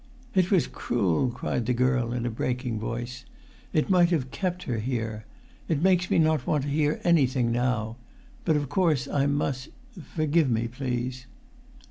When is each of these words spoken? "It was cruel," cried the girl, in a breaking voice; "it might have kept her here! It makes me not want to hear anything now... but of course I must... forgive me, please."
"It 0.33 0.49
was 0.49 0.65
cruel," 0.65 1.29
cried 1.29 1.67
the 1.67 1.75
girl, 1.75 2.11
in 2.11 2.25
a 2.25 2.31
breaking 2.31 2.79
voice; 2.79 3.23
"it 3.71 3.91
might 3.91 4.09
have 4.09 4.31
kept 4.31 4.63
her 4.63 4.79
here! 4.79 5.25
It 5.67 5.83
makes 5.83 6.09
me 6.09 6.17
not 6.17 6.47
want 6.47 6.63
to 6.63 6.69
hear 6.71 6.99
anything 7.03 7.51
now... 7.51 7.97
but 8.43 8.55
of 8.55 8.67
course 8.67 9.07
I 9.07 9.27
must... 9.27 9.69
forgive 10.15 10.49
me, 10.49 10.67
please." 10.67 11.27